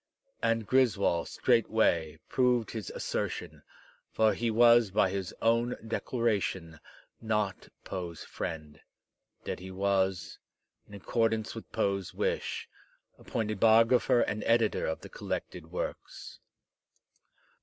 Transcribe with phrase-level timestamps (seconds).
[0.41, 3.61] And Griswold straightway proved his assertion,
[4.11, 6.79] for he was by his own dec laration
[7.21, 8.81] not Poe's friend,
[9.45, 10.39] yet he was,
[10.87, 12.67] in accordance with Poe's wish,
[13.19, 16.39] appointed biographer and editor of the collected works.